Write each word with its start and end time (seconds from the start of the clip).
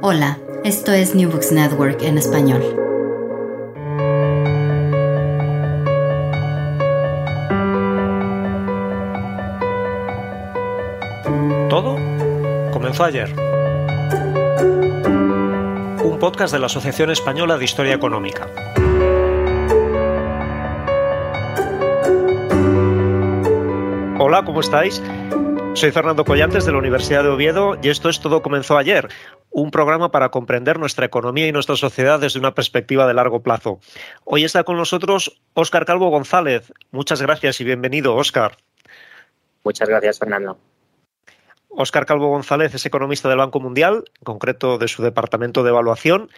Hola, 0.00 0.38
esto 0.62 0.92
es 0.92 1.16
New 1.16 1.28
Books 1.28 1.50
Network 1.50 2.02
en 2.02 2.18
español. 2.18 2.62
Todo 11.68 11.96
comenzó 12.72 13.02
ayer. 13.02 13.34
Un 16.04 16.16
podcast 16.20 16.52
de 16.52 16.60
la 16.60 16.66
Asociación 16.66 17.10
Española 17.10 17.58
de 17.58 17.64
Historia 17.64 17.94
Económica. 17.94 18.46
Hola, 24.20 24.44
¿cómo 24.44 24.60
estáis? 24.60 25.02
Soy 25.74 25.92
Fernando 25.92 26.24
Collantes 26.24 26.64
de 26.66 26.72
la 26.72 26.78
Universidad 26.78 27.22
de 27.22 27.30
Oviedo 27.30 27.76
y 27.82 27.88
esto 27.88 28.08
es 28.08 28.20
Todo 28.20 28.42
comenzó 28.42 28.76
ayer, 28.76 29.08
un 29.50 29.70
programa 29.70 30.10
para 30.10 30.30
comprender 30.30 30.78
nuestra 30.78 31.06
economía 31.06 31.46
y 31.46 31.52
nuestra 31.52 31.76
sociedad 31.76 32.20
desde 32.20 32.38
una 32.38 32.54
perspectiva 32.54 33.06
de 33.06 33.14
largo 33.14 33.42
plazo. 33.42 33.80
Hoy 34.24 34.44
está 34.44 34.64
con 34.64 34.76
nosotros 34.76 35.40
Óscar 35.54 35.84
Calvo 35.84 36.10
González. 36.10 36.72
Muchas 36.90 37.22
gracias 37.22 37.60
y 37.60 37.64
bienvenido, 37.64 38.14
Óscar. 38.14 38.56
Muchas 39.64 39.88
gracias, 39.88 40.18
Fernando. 40.18 40.58
Óscar 41.68 42.06
Calvo 42.06 42.28
González 42.28 42.74
es 42.74 42.86
economista 42.86 43.28
del 43.28 43.38
Banco 43.38 43.60
Mundial, 43.60 44.04
en 44.18 44.24
concreto 44.24 44.78
de 44.78 44.88
su 44.88 45.02
departamento 45.02 45.62
de 45.62 45.70
evaluación, 45.70 46.30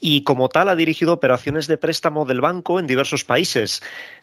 y 0.00 0.24
como 0.24 0.48
tal 0.48 0.68
ha 0.68 0.76
dirigido 0.76 1.12
operaciones 1.12 1.66
de 1.66 1.78
préstamo 1.78 2.24
del 2.24 2.40
banco 2.40 2.78
en 2.78 2.86
diversos 2.86 3.24
países. 3.24 3.82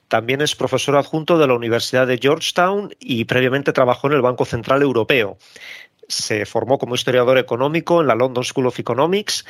También 0.10 0.42
es 0.42 0.56
profesor 0.56 0.98
adjunto 0.98 1.38
de 1.38 1.48
la 1.48 1.54
Universidad 1.54 2.06
de 2.06 2.20
Georgetown 2.22 2.94
y 3.00 3.26
previamente 3.26 3.72
trabajó 3.72 4.08
en 4.08 4.14
el 4.14 4.22
Banco 4.22 4.46
Central 4.46 4.82
Europeo. 4.82 5.38
Se 6.12 6.46
formó 6.46 6.78
como 6.78 6.96
historiador 6.96 7.38
económico 7.38 8.02
en 8.02 8.08
la 8.08 8.16
London 8.16 8.44
School 8.44 8.68
of 8.68 8.80
Economics 8.80 9.46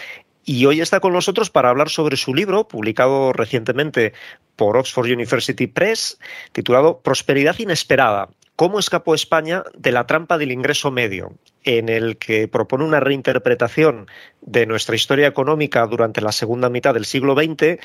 y 0.45 0.65
hoy 0.65 0.81
está 0.81 0.99
con 0.99 1.13
nosotros 1.13 1.49
para 1.49 1.69
hablar 1.69 1.89
sobre 1.89 2.17
su 2.17 2.33
libro, 2.33 2.67
publicado 2.67 3.33
recientemente 3.33 4.13
por 4.55 4.77
Oxford 4.77 5.11
University 5.11 5.67
Press, 5.67 6.19
titulado 6.51 6.99
Prosperidad 6.99 7.57
Inesperada. 7.59 8.29
¿Cómo 8.55 8.79
escapó 8.79 9.15
España 9.15 9.63
de 9.75 9.91
la 9.91 10.05
trampa 10.05 10.37
del 10.37 10.51
ingreso 10.51 10.91
medio? 10.91 11.33
en 11.63 11.89
el 11.89 12.17
que 12.17 12.47
propone 12.47 12.83
una 12.83 12.99
reinterpretación 12.99 14.07
de 14.41 14.65
nuestra 14.65 14.95
historia 14.95 15.27
económica 15.27 15.85
durante 15.85 16.19
la 16.19 16.31
segunda 16.31 16.71
mitad 16.71 16.95
del 16.95 17.05
siglo 17.05 17.35
XX 17.35 17.79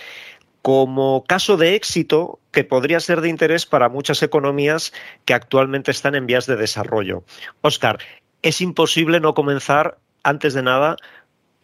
como 0.63 1.23
caso 1.29 1.57
de 1.57 1.77
éxito 1.77 2.41
que 2.51 2.65
podría 2.65 2.99
ser 2.99 3.21
de 3.21 3.29
interés 3.29 3.67
para 3.67 3.89
muchas 3.89 4.23
economías 4.25 4.93
que 5.25 5.33
actualmente 5.35 5.93
están 5.93 6.17
en 6.17 6.27
vías 6.27 6.47
de 6.47 6.57
desarrollo. 6.57 7.23
Óscar, 7.61 7.99
es 8.47 8.61
imposible 8.61 9.19
no 9.19 9.35
comenzar, 9.35 9.99
antes 10.23 10.55
de 10.55 10.63
nada, 10.63 10.95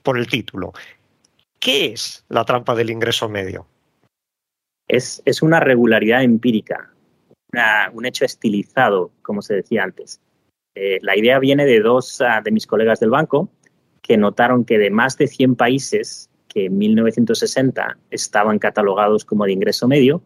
por 0.02 0.18
el 0.18 0.26
título. 0.26 0.72
¿Qué 1.60 1.92
es 1.92 2.24
la 2.28 2.44
trampa 2.44 2.74
del 2.74 2.90
ingreso 2.90 3.28
medio? 3.28 3.68
Es, 4.88 5.22
una 5.42 5.60
regularidad 5.60 6.24
empírica, 6.24 6.92
un 7.92 8.04
hecho 8.04 8.24
estilizado, 8.24 9.12
como 9.22 9.42
se 9.42 9.54
decía 9.54 9.84
antes. 9.84 10.20
Eh, 10.74 10.98
la 11.02 11.16
idea 11.16 11.38
viene 11.38 11.66
de 11.66 11.78
dos 11.78 12.20
ah, 12.20 12.40
de 12.42 12.50
mis 12.50 12.66
colegas 12.66 12.98
del 12.98 13.10
banco 13.10 13.48
que 14.00 14.16
notaron 14.16 14.64
que 14.64 14.78
de 14.78 14.90
más 14.90 15.16
de 15.18 15.28
100 15.28 15.54
países 15.54 16.30
que 16.48 16.64
en 16.64 16.78
1960 16.78 17.96
estaban 18.10 18.58
catalogados 18.58 19.24
como 19.24 19.44
de 19.44 19.52
ingreso 19.52 19.86
medio, 19.86 20.22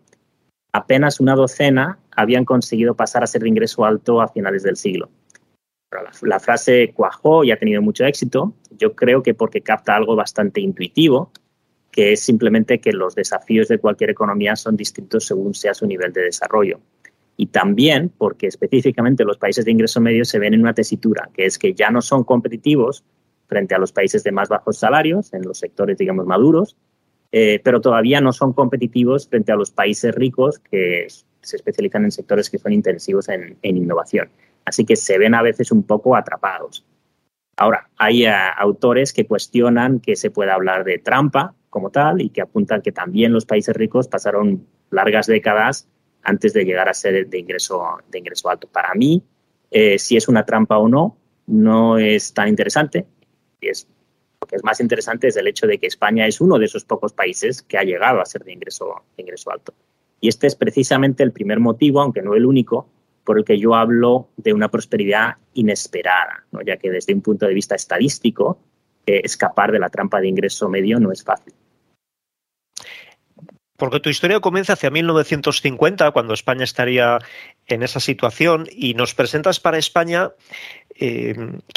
apenas 0.72 1.21
una 1.21 1.34
docena 1.34 1.99
habían 2.12 2.47
conseguido 2.47 2.95
pasar 2.95 3.22
a 3.22 3.27
ser 3.27 3.43
de 3.43 3.50
ingreso 3.50 3.84
alto 3.84 4.22
a 4.22 4.28
finales 4.28 4.62
del 4.62 4.77
siglo. 4.77 5.11
La, 6.23 6.41
frase 6.41 6.93
cuajó 6.93 7.45
y 7.45 7.53
ha 7.53 7.59
tenido 7.59 7.81
mucho 7.81 8.05
éxito, 8.05 8.55
yo 8.71 8.95
creo 8.95 9.23
que 9.23 9.35
porque 9.35 9.61
capta 9.61 9.95
algo 9.95 10.17
bastante 10.17 10.61
intuitivo, 10.61 11.31
que 11.91 12.13
es 12.13 12.21
simplemente 12.21 12.81
que 12.81 12.93
los 12.93 13.15
desafíos 13.15 13.69
de 13.69 13.79
cualquier 13.79 14.11
economía 14.11 14.57
son 14.57 14.77
distintos 14.77 15.27
según 15.27 15.55
sea 15.55 15.75
su 15.75 15.87
nivel 15.87 16.13
de 16.13 16.23
desarrollo 16.23 16.81
y 17.37 17.47
también 17.47 18.11
porque 18.17 18.47
específicamente 18.47 19.25
los 19.25 19.39
países 19.39 19.65
de 19.65 19.71
ingreso 19.71 20.01
medio 20.01 20.25
se 20.25 20.39
ven 20.39 20.55
en 20.55 20.61
una 20.61 20.75
tesitura, 20.75 21.29
que 21.35 21.47
es 21.47 21.59
que 21.59 21.75
ya 21.75 21.91
no 21.91 22.01
son 22.01 22.25
competitivos 22.25 23.05
frente 23.47 23.75
a 23.75 23.79
los 23.79 23.93
países 23.93 24.25
de 24.25 24.33
más 24.33 24.49
bajos 24.49 24.79
salarios, 24.79 25.33
en 25.35 25.43
los 25.43 25.59
sectores, 25.59 25.99
digamos, 25.99 26.27
maduros, 26.27 26.77
eh, 27.33 27.61
pero 27.63 27.81
todavía 27.81 28.21
no 28.21 28.33
son 28.33 28.53
competitivos 28.53 29.29
frente 29.29 29.53
a 29.53 29.57
los 29.57 29.71
países 29.71 30.15
ricos 30.15 30.59
que 30.59 31.07
se 31.43 31.57
especializan 31.57 32.05
en 32.05 32.11
sectores 32.11 32.51
que 32.51 32.59
son 32.59 32.73
intensivos 32.73 33.29
en, 33.29 33.59
innovación. 33.63 34.31
Así 34.66 34.84
que 34.84 34.97
se 34.97 35.16
ven 35.16 35.34
a 35.34 35.43
veces 35.43 35.72
un 35.72 35.84
poco 35.84 36.16
atrapados. 36.16 36.84
Ahora, 37.56 37.88
hay 37.97 38.27
eh, 38.27 38.34
autores 38.59 39.15
que 39.15 39.27
cuestionan 39.27 40.00
que 40.00 40.16
se 40.16 40.31
pueda 40.31 40.54
hablar 40.54 40.84
de 40.84 40.99
trampa 40.99 41.54
como 41.71 41.91
tal 41.91 42.21
y 42.21 42.28
que 42.28 42.43
apuntan 42.43 42.82
que 42.82 42.93
también 42.93 43.32
los 43.32 43.47
países 43.47 43.75
ricos 43.75 44.09
pasaron 44.09 44.66
largas 44.91 45.27
décadas 45.27 45.88
antes 46.22 46.53
de 46.53 46.65
llegar 46.65 46.88
a 46.88 46.94
ser 46.94 47.28
de 47.28 47.38
ingreso, 47.38 47.99
de 48.10 48.19
ingreso 48.19 48.50
alto. 48.50 48.69
Para 48.69 48.93
mí, 48.94 49.22
eh, 49.71 49.99
si 49.99 50.16
es 50.16 50.28
una 50.28 50.44
trampa 50.44 50.77
o 50.78 50.88
no, 50.88 51.16
no 51.47 51.97
es 51.97 52.34
tan 52.34 52.48
interesante. 52.48 53.06
Es, 53.60 53.88
lo 54.41 54.47
que 54.47 54.56
es 54.56 54.65
más 54.65 54.81
interesante 54.81 55.28
es 55.28 55.37
el 55.37 55.47
hecho 55.47 55.66
de 55.66 55.78
que 55.78 55.87
España 55.87 56.27
es 56.27 56.41
uno 56.41 56.59
de 56.59 56.66
esos 56.66 56.84
pocos 56.84 57.12
países 57.12 57.62
que 57.62 57.78
ha 57.78 57.84
llegado 57.84 58.21
a 58.21 58.27
ser 58.27 58.44
de 58.44 58.53
ingreso, 58.53 59.04
de 59.16 59.22
ingreso 59.22 59.50
alto. 59.50 59.72
Y 60.21 60.28
este 60.28 60.47
es 60.47 60.56
precisamente 60.56 61.22
el 61.22 61.33
primer 61.33 61.60
motivo, 61.60 62.00
aunque 62.00 62.22
no 62.22 62.34
el 62.34 62.44
único, 62.44 62.88
por 63.27 63.39
el 63.39 63.45
que 63.45 63.59
yo 63.59 63.75
hablo 63.75 64.29
de 64.39 64.55
una 64.55 64.71
prosperidad 64.71 65.35
inesperada, 65.53 66.47
ya 66.65 66.79
que 66.79 66.91
desde 66.91 67.13
un 67.13 67.21
punto 67.21 67.47
de 67.47 67.53
vista 67.53 67.75
estadístico, 67.75 68.59
eh, 69.05 69.21
escapar 69.25 69.73
de 69.73 69.81
la 69.81 69.91
trampa 69.91 70.21
de 70.21 70.29
ingreso 70.29 70.71
medio 70.71 70.99
no 70.99 71.13
es 71.13 71.23
fácil. 71.23 71.53
Porque 73.77 74.01
tu 74.01 74.09
historia 74.09 74.41
comienza 74.41 74.73
hacia 74.73 74.91
1950, 74.91 76.11
cuando 76.13 76.33
España 76.33 76.65
estaría 76.65 77.19
en 77.67 77.83
esa 77.83 78.01
situación, 78.01 78.67
y 78.71 78.95
nos 78.95 79.15
presentas 79.15 79.61
para 79.61 79.77
España 79.77 80.31
eh, 80.95 81.35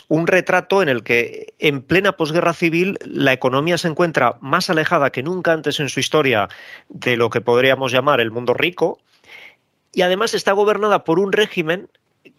un 0.07 0.27
retrato 0.27 0.81
en 0.81 0.87
el 0.87 1.03
que 1.03 1.53
en 1.59 1.81
plena 1.81 2.13
posguerra 2.13 2.53
civil 2.53 2.97
la 3.03 3.33
economía 3.33 3.77
se 3.77 3.89
encuentra 3.89 4.37
más 4.39 4.69
alejada 4.69 5.09
que 5.09 5.23
nunca 5.23 5.51
antes 5.51 5.81
en 5.81 5.89
su 5.89 5.99
historia 5.99 6.47
de 6.87 7.17
lo 7.17 7.29
que 7.29 7.41
podríamos 7.41 7.91
llamar 7.91 8.21
el 8.21 8.31
mundo 8.31 8.53
rico, 8.53 8.99
y 9.93 10.01
además 10.01 10.33
está 10.33 10.51
gobernada 10.51 11.03
por 11.03 11.19
un 11.19 11.31
régimen 11.31 11.89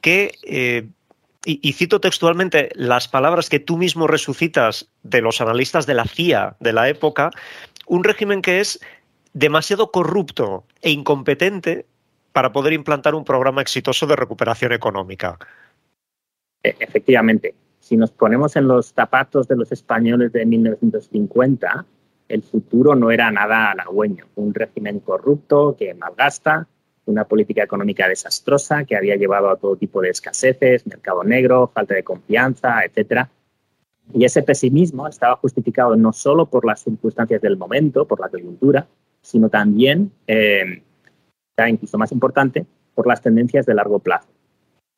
que, 0.00 0.34
eh, 0.44 0.88
y, 1.44 1.72
cito 1.72 2.00
textualmente 2.00 2.70
las 2.74 3.08
palabras 3.08 3.48
que 3.48 3.60
tú 3.60 3.76
mismo 3.76 4.06
resucitas 4.06 4.90
de 5.02 5.22
los 5.22 5.40
analistas 5.40 5.86
de 5.86 5.94
la 5.94 6.04
CIA 6.04 6.56
de 6.60 6.72
la 6.72 6.88
época, 6.88 7.30
un 7.86 8.04
régimen 8.04 8.42
que 8.42 8.60
es 8.60 8.78
demasiado 9.32 9.90
corrupto 9.90 10.64
e 10.82 10.90
incompetente 10.90 11.86
para 12.32 12.52
poder 12.52 12.72
implantar 12.72 13.14
un 13.14 13.24
programa 13.24 13.62
exitoso 13.62 14.06
de 14.06 14.16
recuperación 14.16 14.72
económica. 14.72 15.38
E, 16.62 16.76
efectivamente, 16.78 17.54
si 17.80 17.96
nos 17.96 18.10
ponemos 18.10 18.54
en 18.56 18.68
los 18.68 18.92
zapatos 18.92 19.48
de 19.48 19.56
los 19.56 19.72
españoles 19.72 20.32
de 20.32 20.44
1950, 20.46 21.86
el 22.28 22.42
futuro 22.42 22.94
no 22.94 23.10
era 23.10 23.30
nada 23.30 23.72
halagüeño. 23.72 24.26
Un 24.36 24.54
régimen 24.54 25.00
corrupto 25.00 25.74
que 25.76 25.94
malgasta, 25.94 26.68
una 27.10 27.24
política 27.24 27.62
económica 27.62 28.08
desastrosa 28.08 28.84
que 28.84 28.96
había 28.96 29.16
llevado 29.16 29.50
a 29.50 29.56
todo 29.56 29.76
tipo 29.76 30.00
de 30.00 30.10
escaseces, 30.10 30.86
mercado 30.86 31.24
negro, 31.24 31.70
falta 31.74 31.94
de 31.94 32.04
confianza, 32.04 32.84
etcétera. 32.84 33.28
Y 34.12 34.24
ese 34.24 34.42
pesimismo 34.42 35.06
estaba 35.06 35.36
justificado 35.36 35.96
no 35.96 36.12
solo 36.12 36.46
por 36.46 36.64
las 36.64 36.80
circunstancias 36.82 37.40
del 37.42 37.56
momento, 37.56 38.06
por 38.06 38.20
la 38.20 38.28
coyuntura, 38.28 38.86
sino 39.20 39.48
también, 39.48 40.12
eh, 40.26 40.82
incluso 41.68 41.98
más 41.98 42.12
importante, 42.12 42.66
por 42.94 43.06
las 43.06 43.20
tendencias 43.20 43.66
de 43.66 43.74
largo 43.74 43.98
plazo. 43.98 44.28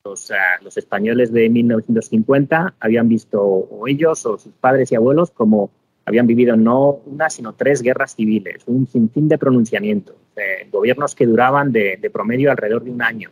Los, 0.05 0.31
los, 0.61 0.77
españoles 0.77 1.31
de 1.31 1.49
1950 1.49 2.75
habían 2.79 3.07
visto, 3.07 3.41
o 3.41 3.87
ellos 3.87 4.25
o 4.25 4.37
sus 4.37 4.51
padres 4.53 4.91
y 4.91 4.95
abuelos, 4.95 5.31
como 5.31 5.71
habían 6.05 6.27
vivido 6.27 6.55
no 6.55 7.01
una, 7.05 7.29
sino 7.29 7.53
tres 7.53 7.81
guerras 7.81 8.15
civiles, 8.15 8.63
un 8.67 8.87
sinfín 8.87 9.27
de 9.27 9.37
pronunciamientos, 9.37 10.15
gobiernos 10.71 11.15
que 11.15 11.25
duraban 11.25 11.71
de, 11.71 12.09
promedio 12.11 12.51
alrededor 12.51 12.83
de 12.83 12.91
un 12.91 13.01
año. 13.01 13.31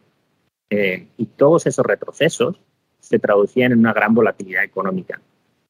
Eh, 0.70 1.08
y 1.18 1.26
todos 1.26 1.68
esos 1.68 1.86
retrocesos 1.86 2.60
se 3.00 3.20
traducían 3.20 3.74
en 3.74 3.80
una 3.80 3.94
gran 3.94 4.14
volatilidad 4.14 4.64
económica. 4.64 5.20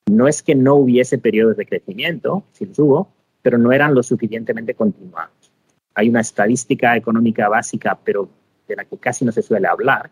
No 0.07 0.27
es 0.27 0.43
que 0.43 0.53
no 0.53 0.75
hubiese 0.75 1.17
periodos 1.17 1.57
de 1.57 1.65
crecimiento, 1.65 2.43
sí 2.51 2.65
los 2.65 2.77
hubo, 2.77 3.09
pero 3.41 3.57
no 3.57 3.71
eran 3.71 3.95
lo 3.95 4.03
suficientemente 4.03 4.75
continuados. 4.75 5.51
Hay 5.95 6.09
una 6.09 6.21
estadística 6.21 6.95
económica 6.95 7.49
básica, 7.49 7.97
pero 8.03 8.29
de 8.67 8.75
la 8.75 8.85
que 8.85 8.97
casi 8.97 9.25
no 9.25 9.31
se 9.31 9.41
suele 9.41 9.67
hablar, 9.67 10.11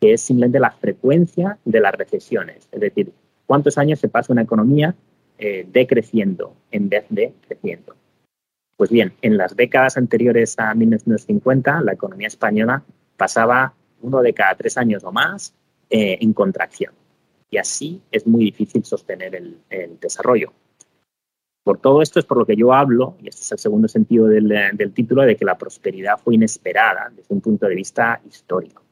que 0.00 0.12
es 0.12 0.20
simplemente 0.20 0.60
la 0.60 0.70
frecuencia 0.70 1.58
de 1.64 1.80
las 1.80 1.94
recesiones. 1.94 2.68
Es 2.70 2.80
decir, 2.80 3.12
cuántos 3.46 3.78
años 3.78 3.98
se 3.98 4.08
pasa 4.08 4.32
una 4.32 4.42
economía 4.42 4.94
eh, 5.38 5.66
decreciendo 5.70 6.56
en 6.70 6.88
vez 6.88 7.04
de 7.10 7.32
creciendo. 7.46 7.94
Pues 8.76 8.90
bien, 8.90 9.14
en 9.22 9.36
las 9.36 9.56
décadas 9.56 9.96
anteriores 9.96 10.58
a 10.58 10.74
1950, 10.74 11.80
la 11.82 11.92
economía 11.92 12.28
española 12.28 12.82
pasaba 13.16 13.74
uno 14.02 14.20
de 14.22 14.34
cada 14.34 14.54
tres 14.54 14.76
años 14.76 15.04
o 15.04 15.12
más 15.12 15.54
eh, 15.90 16.18
en 16.20 16.32
contracción. 16.32 16.92
Y 17.50 17.58
así 17.58 18.02
es 18.10 18.26
muy 18.26 18.44
difícil 18.44 18.84
sostener 18.84 19.34
el, 19.34 19.58
desarrollo. 20.00 20.52
Por 21.62 21.78
todo 21.78 22.02
esto 22.02 22.18
es 22.18 22.24
por 22.24 22.38
lo 22.38 22.46
que 22.46 22.56
yo 22.56 22.72
hablo, 22.72 23.16
y 23.22 23.28
este 23.28 23.42
es 23.42 23.52
el 23.52 23.58
segundo 23.58 23.88
sentido 23.88 24.26
del, 24.26 24.48
del 24.74 24.92
título, 24.92 25.22
de 25.22 25.36
que 25.36 25.44
la 25.44 25.58
prosperidad 25.58 26.18
fue 26.18 26.34
inesperada 26.34 27.10
desde 27.14 27.34
un 27.34 27.40
punto 27.40 27.66
de 27.66 27.74
vista 27.74 28.20
histórico. 28.28 28.85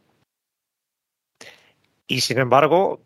Y 2.06 2.20
sin 2.20 2.38
embargo, 2.38 3.00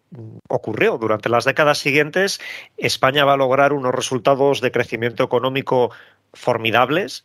ocurrió. 0.48 0.98
Durante 0.98 1.28
las 1.28 1.44
décadas 1.44 1.78
siguientes, 1.78 2.40
España 2.76 3.24
va 3.24 3.34
a 3.34 3.36
lograr 3.36 3.72
unos 3.72 3.94
resultados 3.94 4.60
de 4.60 4.72
crecimiento 4.72 5.22
económico 5.22 5.90
formidables. 6.32 7.24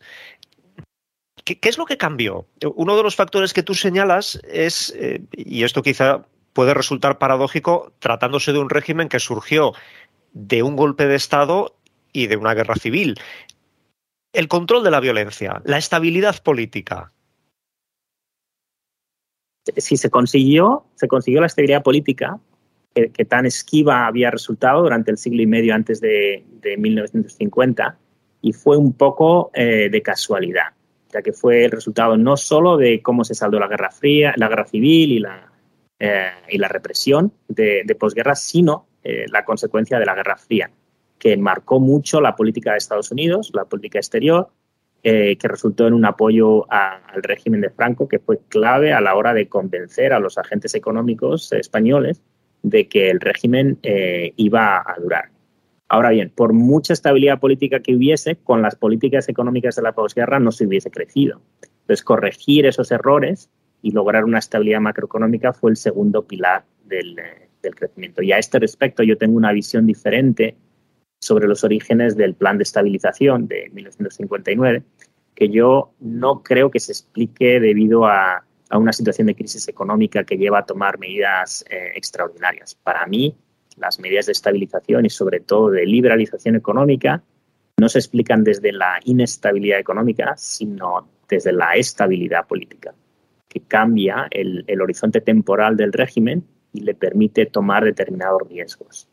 ¿Qué, 1.44 1.58
es 1.62 1.76
lo 1.76 1.84
que 1.84 1.98
cambió? 1.98 2.46
Uno 2.74 2.96
de 2.96 3.02
los 3.02 3.16
factores 3.16 3.52
que 3.52 3.62
tú 3.62 3.74
señalas 3.74 4.40
es, 4.44 4.94
eh, 4.96 5.22
y 5.32 5.64
esto 5.64 5.82
quizá 5.82 6.24
puede 6.52 6.72
resultar 6.72 7.18
paradójico, 7.18 7.92
tratándose 7.98 8.52
de 8.52 8.60
un 8.60 8.70
régimen 8.70 9.08
que 9.08 9.18
surgió 9.18 9.72
de 10.32 10.62
un 10.62 10.76
golpe 10.76 11.06
de 11.06 11.16
Estado 11.16 11.76
y 12.12 12.28
de 12.28 12.36
una 12.36 12.54
guerra 12.54 12.76
civil. 12.76 13.16
El 14.32 14.48
control 14.48 14.84
de 14.84 14.90
la 14.90 15.00
violencia, 15.00 15.60
la 15.64 15.78
estabilidad 15.78 16.42
política, 16.42 17.12
si 19.76 19.96
se 19.96 20.10
consiguió, 20.10 20.84
se 20.94 21.08
consiguió 21.08 21.40
la 21.40 21.46
estabilidad 21.46 21.82
política 21.82 22.38
que, 22.94 23.24
tan 23.24 23.44
esquiva 23.46 24.06
había 24.06 24.30
resultado 24.30 24.82
durante 24.82 25.10
el 25.10 25.18
siglo 25.18 25.42
y 25.42 25.46
medio 25.46 25.74
antes 25.74 26.00
de, 26.00 26.44
1950 26.78 27.98
y 28.40 28.52
fue 28.52 28.78
un 28.78 28.94
poco 28.94 29.50
eh, 29.52 29.88
de 29.90 30.02
casualidad, 30.02 30.68
ya 31.12 31.20
que 31.20 31.32
fue 31.32 31.64
el 31.64 31.70
resultado 31.70 32.16
no 32.16 32.36
solo 32.36 32.78
de 32.78 33.02
cómo 33.02 33.24
se 33.24 33.34
saldó 33.34 33.58
la 33.58 33.68
Guerra 33.68 33.90
Fría, 33.90 34.32
la 34.36 34.48
Guerra 34.48 34.64
Civil 34.64 35.12
y 35.12 35.18
la, 35.18 35.52
eh, 35.98 36.30
y 36.48 36.58
la 36.58 36.68
represión 36.68 37.32
de, 37.48 37.84
posguerra, 37.98 38.34
sino 38.34 38.86
eh, 39.02 39.26
la 39.30 39.44
consecuencia 39.44 39.98
de 39.98 40.06
la 40.06 40.14
Guerra 40.14 40.36
Fría, 40.36 40.70
que 41.18 41.36
marcó 41.36 41.80
mucho 41.80 42.20
la 42.20 42.34
política 42.34 42.72
de 42.72 42.78
Estados 42.78 43.10
Unidos, 43.10 43.50
la 43.52 43.66
política 43.66 43.98
exterior, 43.98 44.48
eh, 45.06 45.36
que 45.36 45.48
resultó 45.48 45.86
en 45.86 45.92
un 45.92 46.06
apoyo 46.06 46.64
al 46.72 47.22
régimen 47.22 47.60
de 47.60 47.68
Franco, 47.68 48.08
que 48.08 48.18
fue 48.18 48.40
clave 48.48 48.94
a 48.94 49.02
la 49.02 49.14
hora 49.14 49.34
de 49.34 49.48
convencer 49.48 50.14
a 50.14 50.18
los 50.18 50.38
agentes 50.38 50.74
económicos 50.74 51.52
españoles 51.52 52.22
de 52.62 52.88
que 52.88 53.10
el 53.10 53.20
régimen 53.20 53.78
eh, 53.82 54.32
iba 54.36 54.78
a 54.78 54.96
durar. 54.98 55.28
Ahora 55.88 56.08
bien, 56.08 56.32
por 56.34 56.54
mucha 56.54 56.94
estabilidad 56.94 57.38
política 57.38 57.80
que 57.80 57.94
hubiese, 57.94 58.36
con 58.36 58.62
las 58.62 58.76
políticas 58.76 59.28
económicas 59.28 59.76
de 59.76 59.82
la 59.82 59.92
posguerra 59.92 60.40
no 60.40 60.50
se 60.50 60.66
hubiese 60.66 60.90
crecido. 60.90 61.42
Entonces, 61.82 62.02
corregir 62.02 62.64
esos 62.64 62.90
errores 62.90 63.50
y 63.82 63.90
lograr 63.90 64.24
una 64.24 64.38
estabilidad 64.38 64.80
macroeconómica 64.80 65.52
fue 65.52 65.70
el 65.70 65.76
segundo 65.76 66.26
pilar 66.26 66.64
del, 66.82 67.18
eh, 67.18 67.50
del 67.62 67.74
crecimiento. 67.74 68.22
Y 68.22 68.32
a 68.32 68.38
este 68.38 68.58
respecto 68.58 69.02
yo 69.02 69.18
tengo 69.18 69.36
una 69.36 69.52
visión 69.52 69.84
diferente 69.84 70.56
sobre 71.24 71.48
los 71.48 71.64
orígenes 71.64 72.16
del 72.16 72.34
plan 72.34 72.58
de 72.58 72.64
estabilización 72.64 73.48
de 73.48 73.70
1959, 73.72 74.82
que 75.34 75.48
yo 75.48 75.92
no 76.00 76.42
creo 76.42 76.70
que 76.70 76.80
se 76.80 76.92
explique 76.92 77.60
debido 77.60 78.06
a, 78.06 78.44
una 78.70 78.92
situación 78.92 79.28
de 79.28 79.36
crisis 79.36 79.68
económica 79.68 80.24
que 80.24 80.36
lleva 80.36 80.58
a 80.58 80.66
tomar 80.66 80.98
medidas 80.98 81.64
eh, 81.70 81.92
extraordinarias. 81.94 82.74
Para 82.74 83.06
mí, 83.06 83.36
las 83.76 84.00
medidas 84.00 84.26
de 84.26 84.32
estabilización 84.32 85.06
y 85.06 85.10
sobre 85.10 85.40
todo 85.40 85.70
de 85.70 85.86
liberalización 85.86 86.56
económica 86.56 87.22
no 87.76 87.88
se 87.88 87.98
explican 87.98 88.42
desde 88.42 88.72
la 88.72 88.98
inestabilidad 89.04 89.78
económica, 89.78 90.34
sino 90.36 91.08
desde 91.28 91.52
la 91.52 91.74
estabilidad 91.74 92.46
política, 92.46 92.94
que 93.48 93.60
cambia 93.60 94.26
el 94.30 94.80
horizonte 94.80 95.20
temporal 95.20 95.76
del 95.76 95.92
régimen 95.92 96.44
y 96.72 96.80
le 96.80 96.94
permite 96.94 97.46
tomar 97.46 97.84
determinados 97.84 98.42
riesgos. 98.48 99.08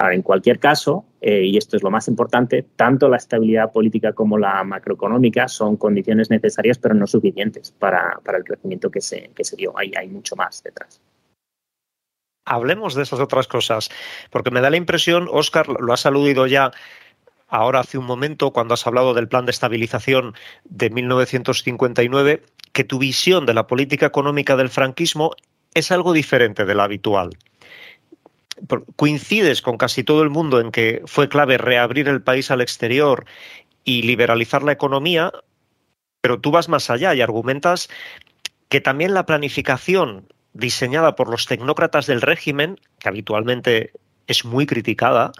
Ahora, 0.00 0.14
en 0.14 0.22
cualquier 0.22 0.60
caso, 0.60 1.04
eh, 1.20 1.42
y 1.44 1.56
esto 1.56 1.76
es 1.76 1.82
lo 1.82 1.90
más 1.90 2.06
importante, 2.06 2.64
tanto 2.76 3.08
la 3.08 3.16
estabilidad 3.16 3.72
política 3.72 4.12
como 4.12 4.38
la 4.38 4.62
macroeconómica 4.62 5.48
son 5.48 5.76
condiciones 5.76 6.30
necesarias, 6.30 6.78
pero 6.78 6.94
no 6.94 7.08
suficientes 7.08 7.72
para, 7.72 8.20
el 8.36 8.44
crecimiento 8.44 8.90
que 8.90 9.00
se, 9.00 9.32
que 9.34 9.42
se 9.42 9.56
dio. 9.56 9.76
Ahí 9.76 9.90
hay 9.96 10.08
mucho 10.08 10.36
más 10.36 10.62
detrás. 10.62 11.00
Hablemos 12.44 12.94
de 12.94 13.02
esas 13.02 13.18
otras 13.18 13.48
cosas, 13.48 13.90
porque 14.30 14.52
me 14.52 14.60
da 14.60 14.70
la 14.70 14.76
impresión, 14.76 15.28
Óscar, 15.30 15.66
lo 15.68 15.92
has 15.92 16.06
aludido 16.06 16.46
ya 16.46 16.70
ahora 17.48 17.80
hace 17.80 17.98
un 17.98 18.04
momento 18.04 18.52
cuando 18.52 18.74
has 18.74 18.86
hablado 18.86 19.14
del 19.14 19.26
plan 19.26 19.46
de 19.46 19.50
estabilización 19.50 20.34
de 20.64 20.90
1959, 20.90 22.42
que 22.72 22.84
tu 22.84 22.98
visión 22.98 23.46
de 23.46 23.54
la 23.54 23.66
política 23.66 24.06
económica 24.06 24.56
del 24.56 24.68
franquismo 24.68 25.32
es 25.74 25.90
algo 25.90 26.12
diferente 26.12 26.64
de 26.64 26.74
la 26.74 26.84
habitual 26.84 27.30
coincides 28.96 29.62
con 29.62 29.76
casi 29.76 30.04
todo 30.04 30.22
el 30.22 30.30
mundo 30.30 30.60
en 30.60 30.70
que 30.70 31.02
fue 31.06 31.28
clave 31.28 31.58
reabrir 31.58 32.08
el 32.08 32.22
país 32.22 32.50
al 32.50 32.60
exterior 32.60 33.24
y 33.84 34.02
liberalizar 34.02 34.62
la 34.62 34.72
economía, 34.72 35.32
pero 36.20 36.40
tú 36.40 36.50
vas 36.50 36.68
más 36.68 36.90
allá 36.90 37.14
y 37.14 37.20
argumentas 37.20 37.88
que 38.68 38.80
también 38.80 39.14
la 39.14 39.26
planificación 39.26 40.28
diseñada 40.52 41.16
por 41.16 41.30
los 41.30 41.46
tecnócratas 41.46 42.06
del 42.06 42.20
régimen, 42.20 42.78
que 42.98 43.08
habitualmente 43.08 43.92
es 44.26 44.44
muy 44.44 44.66
criticada, 44.66 45.32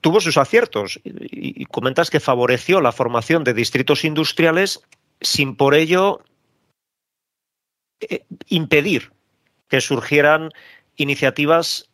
tuvo 0.00 0.20
sus 0.20 0.36
aciertos 0.36 1.00
y, 1.04 1.64
comentas 1.66 2.10
que 2.10 2.20
favoreció 2.20 2.80
la 2.80 2.92
formación 2.92 3.44
de 3.44 3.54
distritos 3.54 4.04
industriales 4.04 4.82
sin 5.20 5.56
por 5.56 5.74
ello 5.74 6.22
eh, 8.00 8.24
impedir 8.48 9.12
que 9.68 9.80
surgieran 9.80 10.50
iniciativas 10.96 11.88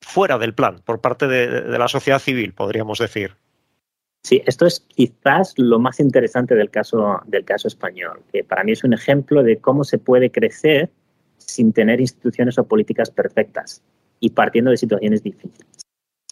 fuera 0.00 0.38
del 0.38 0.54
plan 0.54 0.80
por 0.84 1.00
parte 1.00 1.26
de, 1.26 1.78
la 1.78 1.88
sociedad 1.88 2.18
civil, 2.18 2.54
podríamos 2.54 2.98
decir. 2.98 3.36
Sí, 4.22 4.42
esto 4.46 4.66
es 4.66 4.80
quizás 4.80 5.54
lo 5.56 5.78
más 5.78 5.98
interesante 5.98 6.54
del 6.54 6.70
caso, 6.70 7.20
del 7.26 7.44
caso 7.44 7.68
español, 7.68 8.22
que 8.32 8.44
para 8.44 8.64
mí 8.64 8.72
es 8.72 8.84
un 8.84 8.92
ejemplo 8.92 9.42
de 9.42 9.58
cómo 9.58 9.84
se 9.84 9.98
puede 9.98 10.30
crecer 10.30 10.90
sin 11.38 11.72
tener 11.72 12.00
instituciones 12.00 12.58
o 12.58 12.64
políticas 12.64 13.10
perfectas 13.10 13.82
y 14.20 14.30
partiendo 14.30 14.70
de 14.70 14.76
situaciones 14.76 15.22
difíciles. 15.22 15.66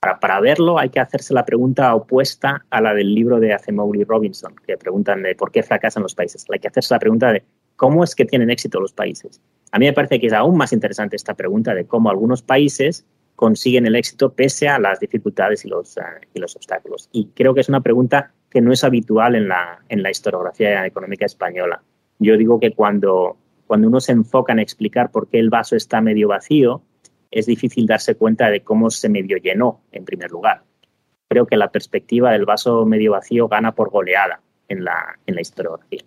Para, 0.01 0.21
para 0.21 0.41
verlo 0.41 0.79
hay 0.79 0.91
que 0.91 1.01
hacerse 1.01 1.33
la 1.33 1.45
pregunta 1.45 1.95
opuesta 1.95 2.65
a 2.71 2.81
la 2.81 2.95
del 2.95 3.15
libro 3.15 3.41
de 3.41 3.55
Asimov 3.55 3.95
y 3.97 4.05
Robinson, 4.05 4.55
que 4.67 4.77
preguntan 4.77 5.23
de 5.23 5.35
por 5.35 5.51
qué 5.51 5.63
fracasan 5.63 6.03
los 6.03 6.15
países. 6.15 6.45
Hay 6.53 6.59
que 6.59 6.69
hacerse 6.69 6.95
la 6.95 7.01
pregunta 7.01 7.33
de 7.33 7.43
cómo 7.77 8.05
es 8.05 8.15
que 8.15 8.27
tienen 8.27 8.51
éxito 8.51 8.81
los 8.81 8.93
países. 8.93 9.41
A 9.73 9.79
mí 9.79 9.87
me 9.87 9.93
parece 9.93 10.21
que 10.21 10.27
es 10.27 10.33
aún 10.33 10.57
más 10.57 10.73
interesante 10.73 11.17
esta 11.17 11.35
pregunta 11.35 11.75
de 11.75 11.87
cómo 11.87 12.11
algunos 12.11 12.43
países 12.43 13.07
consiguen 13.39 13.87
el 13.87 13.95
éxito 13.95 14.33
pese 14.33 14.67
a 14.69 14.81
las 14.81 14.99
dificultades 14.99 15.65
y 15.65 15.69
los, 15.69 15.97
ah, 15.97 16.19
y 16.35 16.41
los 16.41 16.57
obstáculos. 16.57 17.09
Y 17.13 17.29
creo 17.37 17.55
que 17.55 17.61
es 17.61 17.69
una 17.69 17.83
pregunta 17.83 18.33
que 18.51 18.61
no 18.61 18.73
es 18.73 18.83
habitual 18.83 19.37
en 19.37 19.47
la, 19.47 19.79
en 19.89 20.03
la 20.03 20.11
historiografía 20.11 20.85
económica 20.85 21.25
española. 21.25 21.81
Yo 22.19 22.37
digo 22.37 22.59
que 22.59 22.73
cuando, 22.73 23.37
cuando 23.69 23.87
uno 23.87 24.01
se 24.01 24.11
enfoca 24.11 24.53
en 24.53 24.59
explicar 24.59 25.13
por 25.13 25.29
qué 25.29 25.39
el 25.39 25.51
vaso 25.51 25.77
está 25.77 26.01
medio 26.01 26.27
vacío, 26.27 26.83
es 27.31 27.47
difícil 27.47 27.87
darse 27.87 28.17
cuenta 28.17 28.51
de 28.51 28.63
cómo 28.63 28.91
se 28.91 29.09
medio 29.09 29.37
llenó, 29.37 29.83
en 29.93 30.05
primer 30.05 30.33
lugar. 30.33 30.65
Creo 31.29 31.47
que 31.47 31.57
la 31.57 31.71
perspectiva 31.71 32.33
del 32.33 32.45
vaso 32.45 32.85
medio 32.87 33.13
vacío 33.13 33.47
gana 33.47 33.73
por 33.73 33.91
goleada 33.91 34.41
en 34.67 34.83
la, 34.83 35.17
en 35.27 35.37
la 35.37 35.43
historiografía. 35.43 36.03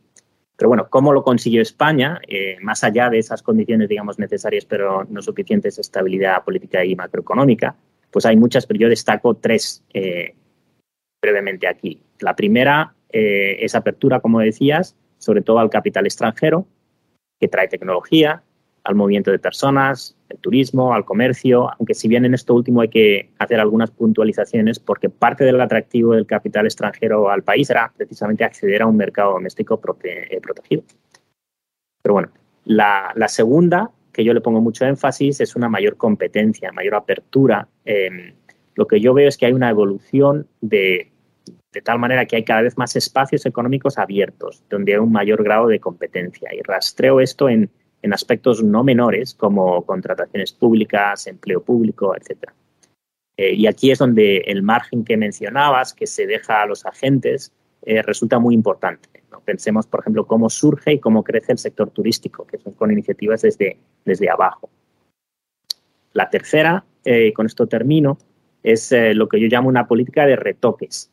Pero 0.61 0.69
bueno, 0.69 0.85
¿cómo 0.91 1.11
lo 1.11 1.23
consiguió 1.23 1.59
España? 1.59 2.21
Eh, 2.27 2.57
más 2.61 2.83
allá 2.83 3.09
de 3.09 3.17
esas 3.17 3.41
condiciones, 3.41 3.89
digamos, 3.89 4.19
necesarias 4.19 4.63
pero 4.63 5.07
no 5.09 5.19
suficientes 5.23 5.79
estabilidad 5.79 6.43
política 6.43 6.85
y 6.85 6.95
macroeconómica, 6.95 7.75
pues 8.11 8.27
hay 8.27 8.37
muchas, 8.37 8.67
pero 8.67 8.81
yo 8.81 8.87
destaco 8.87 9.33
tres 9.33 9.83
eh, 9.91 10.35
brevemente 11.19 11.67
aquí. 11.67 12.03
La 12.19 12.35
primera 12.35 12.93
eh, 13.11 13.57
es 13.59 13.73
apertura, 13.73 14.19
como 14.19 14.39
decías, 14.39 14.95
sobre 15.17 15.41
todo 15.41 15.57
al 15.57 15.71
capital 15.71 16.05
extranjero, 16.05 16.67
que 17.39 17.47
trae 17.47 17.67
tecnología, 17.67 18.43
al 18.83 18.93
movimiento 18.93 19.31
de 19.31 19.39
personas, 19.39 20.15
turismo, 20.41 20.93
al 20.93 21.05
comercio, 21.05 21.69
aunque 21.77 21.93
si 21.93 22.07
bien 22.07 22.25
en 22.25 22.33
esto 22.33 22.53
último 22.53 22.81
hay 22.81 22.89
que 22.89 23.29
hacer 23.39 23.59
algunas 23.59 23.91
puntualizaciones 23.91 24.79
porque 24.79 25.09
parte 25.09 25.45
del 25.45 25.61
atractivo 25.61 26.13
del 26.13 26.25
capital 26.25 26.65
extranjero 26.65 27.29
al 27.29 27.43
país 27.43 27.69
era 27.69 27.93
precisamente 27.95 28.43
acceder 28.43 28.81
a 28.81 28.87
un 28.87 28.97
mercado 28.97 29.33
doméstico 29.33 29.79
eh, 30.03 30.39
protegido. 30.41 30.83
Pero 32.01 32.13
bueno, 32.13 32.29
la, 32.65 33.13
segunda, 33.27 33.91
que 34.11 34.23
yo 34.23 34.33
le 34.33 34.41
pongo 34.41 34.61
mucho 34.61 34.85
énfasis, 34.85 35.39
es 35.39 35.55
una 35.55 35.69
mayor 35.69 35.97
competencia, 35.97 36.71
mayor 36.71 36.95
apertura. 36.95 37.67
Em, 37.85 38.33
lo 38.75 38.87
que 38.87 38.99
yo 38.99 39.13
veo 39.13 39.27
es 39.27 39.37
que 39.37 39.45
hay 39.45 39.53
una 39.53 39.69
evolución 39.69 40.47
de, 40.59 41.11
de 41.71 41.81
tal 41.81 41.99
manera 41.99 42.25
que 42.25 42.35
hay 42.35 42.43
cada 42.43 42.61
vez 42.61 42.77
más 42.77 42.95
espacios 42.95 43.45
económicos 43.45 43.97
abiertos, 43.97 44.63
donde 44.69 44.93
hay 44.93 44.99
un 44.99 45.11
mayor 45.11 45.43
grado 45.43 45.67
de 45.67 45.79
competencia. 45.79 46.49
Y 46.53 46.61
rastreo 46.61 47.21
esto 47.21 47.47
en, 47.49 47.69
en 48.01 48.13
aspectos 48.13 48.63
no 48.63 48.83
menores 48.83 49.33
como 49.33 49.85
contrataciones 49.85 50.51
públicas, 50.53 51.27
empleo 51.27 51.61
público, 51.63 52.15
etc. 52.15 52.51
Eh, 53.37 53.53
y 53.53 53.67
aquí 53.67 53.91
es 53.91 53.99
donde 53.99 54.37
el 54.47 54.63
margen 54.63 55.03
que 55.03 55.17
mencionabas, 55.17 55.93
que 55.93 56.07
se 56.07 56.27
deja 56.27 56.61
a 56.61 56.65
los 56.65 56.85
agentes, 56.85 57.53
eh, 57.83 58.01
resulta 58.01 58.39
muy 58.39 58.55
importante. 58.55 59.09
Pensemos, 59.45 59.87
por 59.87 60.01
ejemplo, 60.01 60.27
cómo 60.27 60.49
surge 60.49 60.93
y 60.93 60.99
cómo 60.99 61.23
crece 61.23 61.53
el 61.53 61.57
sector 61.57 61.89
turístico, 61.89 62.45
que 62.45 62.59
son 62.59 62.73
con 62.73 62.91
iniciativas 62.91 63.41
desde, 63.41 63.79
desde 64.05 64.29
abajo. 64.29 64.69
La 66.13 66.29
tercera, 66.29 66.85
eh, 67.05 67.33
con 67.33 67.47
esto 67.47 67.65
termino, 67.65 68.17
es 68.61 68.93
lo 69.15 69.27
que 69.27 69.39
yo 69.39 69.47
llamo 69.47 69.69
una 69.69 69.87
política 69.87 70.27
de 70.27 70.35
retoques, 70.35 71.09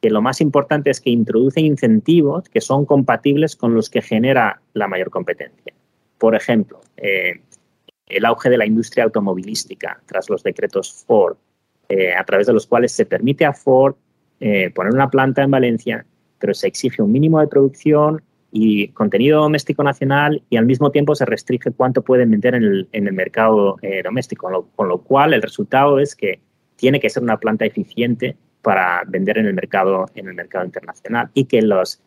que 0.00 0.10
lo 0.10 0.22
más 0.22 0.40
importante 0.40 0.90
es 0.90 1.00
que 1.00 1.10
introduce 1.10 1.60
incentivos 1.60 2.48
que 2.48 2.60
son 2.60 2.86
compatibles 2.86 3.56
con 3.56 3.74
los 3.74 3.90
que 3.90 4.00
genera 4.00 4.60
la 4.74 4.86
mayor 4.86 5.10
competencia. 5.10 5.74
Por 6.24 6.34
ejemplo, 6.34 6.80
eh, 6.96 7.42
el 8.06 8.24
auge 8.24 8.48
de 8.48 8.56
la 8.56 8.64
industria 8.64 9.04
automovilística 9.04 10.00
tras 10.06 10.30
los 10.30 10.42
decretos 10.42 11.04
Ford, 11.06 11.36
eh, 11.86 12.14
a 12.14 12.24
través 12.24 12.46
de 12.46 12.54
los 12.54 12.66
cuales 12.66 12.92
se 12.92 13.04
permite 13.04 13.44
a 13.44 13.52
Ford 13.52 13.94
eh, 14.40 14.70
poner 14.70 14.94
una 14.94 15.10
planta 15.10 15.42
en 15.42 15.50
Valencia, 15.50 16.06
pero 16.38 16.54
se 16.54 16.66
exige 16.66 17.02
un 17.02 17.12
mínimo 17.12 17.40
de 17.40 17.46
producción 17.46 18.22
y 18.50 18.88
contenido 18.88 19.42
doméstico 19.42 19.84
nacional 19.84 20.42
y 20.48 20.56
al 20.56 20.64
mismo 20.64 20.90
tiempo 20.90 21.14
se 21.14 21.26
restringe 21.26 21.72
cuánto 21.72 22.00
pueden 22.00 22.30
vender 22.30 22.54
en 22.54 22.88
el, 22.90 23.12
mercado 23.12 23.76
doméstico, 24.02 24.70
con 24.74 24.88
lo, 24.88 25.02
cual 25.02 25.34
el 25.34 25.42
resultado 25.42 25.98
es 25.98 26.16
que 26.16 26.40
tiene 26.76 27.00
que 27.00 27.10
ser 27.10 27.22
una 27.22 27.36
planta 27.36 27.66
eficiente 27.66 28.34
para 28.62 29.02
vender 29.06 29.36
en 29.36 29.44
el 29.44 29.52
mercado, 29.52 30.06
en 30.14 30.28
el 30.28 30.34
mercado 30.34 30.64
internacional 30.64 31.28
y 31.34 31.44
que 31.44 31.60
los 31.60 32.00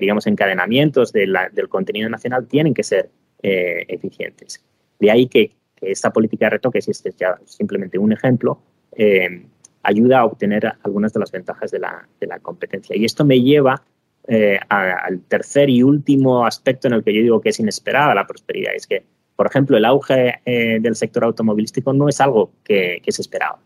digamos, 0.00 0.26
encadenamientos 0.26 1.12
del 1.12 1.68
contenido 1.68 2.08
nacional 2.08 2.46
tienen 2.46 2.72
que 2.72 2.82
ser 2.82 3.10
eh, 3.42 3.86
eficientes. 3.88 4.62
De 4.98 5.10
ahí 5.10 5.26
que, 5.26 5.52
esta 5.80 6.12
política 6.12 6.44
de 6.44 6.50
retoques, 6.50 6.86
y 6.86 6.90
este 6.90 7.08
es 7.08 7.16
ya 7.16 7.38
simplemente 7.46 7.96
un 7.96 8.12
ejemplo, 8.12 8.60
eh, 8.92 9.46
ayuda 9.82 10.18
a 10.18 10.24
obtener 10.26 10.74
algunas 10.82 11.14
de 11.14 11.20
las 11.20 11.32
ventajas 11.32 11.70
de 11.70 11.78
la, 11.78 12.06
competencia. 12.42 12.94
Y 12.94 13.06
esto 13.06 13.24
me 13.24 13.40
lleva 13.40 13.82
eh, 14.28 14.60
al 14.68 15.22
tercer 15.22 15.70
y 15.70 15.82
último 15.82 16.44
aspecto 16.44 16.86
en 16.86 16.92
el 16.92 17.02
que 17.02 17.14
yo 17.14 17.22
digo 17.22 17.40
que 17.40 17.48
es 17.48 17.58
inesperada 17.60 18.14
la 18.14 18.26
prosperidad. 18.26 18.74
Es 18.74 18.86
que, 18.86 19.04
por 19.36 19.46
ejemplo, 19.46 19.78
el 19.78 19.86
auge 19.86 20.42
del 20.44 20.94
sector 20.94 21.24
automovilístico 21.24 21.94
no 21.94 22.10
es 22.10 22.20
algo 22.20 22.52
que, 22.62 23.00
se 23.08 23.22
esperaba. 23.22 23.58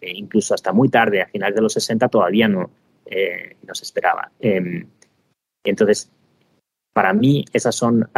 incluso 0.00 0.54
hasta 0.54 0.72
muy 0.72 0.88
tarde, 0.88 1.22
a 1.22 1.26
finales 1.26 1.54
de 1.54 1.62
los 1.62 1.72
60, 1.74 2.08
todavía 2.08 2.48
no, 2.48 2.68
no 3.64 3.74
se 3.76 3.84
esperaba. 3.84 4.32
entonces, 5.62 6.10
para 6.92 7.12
mí, 7.12 7.44
esas 7.52 7.76
son 7.76 8.08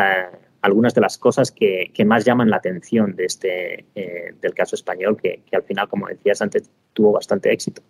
algunas 0.63 0.95
de 0.95 1.01
las 1.01 1.19
cosas 1.19 1.51
que, 1.51 1.93
más 2.07 2.25
llaman 2.25 2.49
la 2.49 2.57
atención 2.57 3.15
de 3.15 3.25
este, 3.25 3.85
eh, 3.95 4.35
del 4.41 4.55
caso 4.55 4.77
español, 4.77 5.17
que, 5.21 5.43
al 5.53 5.65
final, 5.65 5.89
como 5.89 6.09
decías 6.09 6.41
antes, 6.41 6.71
tuvo 6.93 7.13
bastante 7.13 7.53
éxito. 7.53 7.83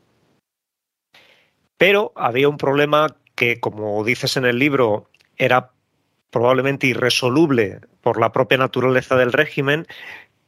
Pero 1.77 2.13
había 2.17 2.49
un 2.49 2.57
problema 2.57 3.15
que, 3.35 3.61
como 3.61 4.03
dices 4.05 4.37
en 4.37 4.47
el 4.47 4.59
libro, 4.59 5.09
era 5.37 5.71
probablemente 6.31 6.87
irresoluble 6.87 7.81
por 8.01 8.19
la 8.19 8.33
propia 8.33 8.59
naturaleza 8.59 9.17
del 9.17 9.33
régimen, 9.33 9.87